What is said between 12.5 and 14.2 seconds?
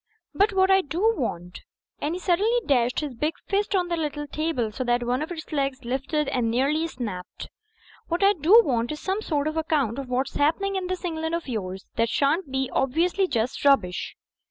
be just obviously rubbish."